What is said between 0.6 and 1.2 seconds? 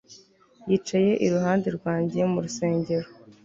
Yicaye